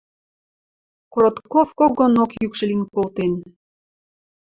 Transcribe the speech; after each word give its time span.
Коротков 1.13 1.69
когонок 1.79 2.31
йӱкшӹ 2.41 2.63
лин 2.69 2.81
колтен. 2.93 3.33